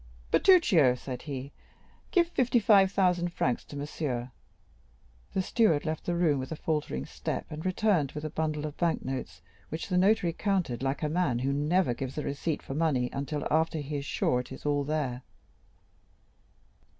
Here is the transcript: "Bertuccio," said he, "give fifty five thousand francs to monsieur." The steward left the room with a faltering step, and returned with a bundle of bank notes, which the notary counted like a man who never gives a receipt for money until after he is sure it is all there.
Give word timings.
"Bertuccio," 0.31 0.95
said 0.95 1.21
he, 1.21 1.51
"give 2.09 2.27
fifty 2.29 2.57
five 2.57 2.91
thousand 2.91 3.31
francs 3.33 3.63
to 3.65 3.75
monsieur." 3.75 4.31
The 5.33 5.43
steward 5.43 5.85
left 5.85 6.05
the 6.05 6.15
room 6.15 6.39
with 6.39 6.51
a 6.51 6.55
faltering 6.55 7.05
step, 7.05 7.45
and 7.51 7.63
returned 7.63 8.13
with 8.13 8.23
a 8.25 8.31
bundle 8.31 8.65
of 8.65 8.75
bank 8.77 9.05
notes, 9.05 9.43
which 9.69 9.89
the 9.89 9.99
notary 9.99 10.33
counted 10.33 10.81
like 10.81 11.03
a 11.03 11.07
man 11.07 11.37
who 11.37 11.53
never 11.53 11.93
gives 11.93 12.17
a 12.17 12.23
receipt 12.23 12.63
for 12.63 12.73
money 12.73 13.11
until 13.13 13.47
after 13.51 13.77
he 13.77 13.97
is 13.97 14.05
sure 14.05 14.39
it 14.39 14.51
is 14.51 14.65
all 14.65 14.83
there. 14.83 15.21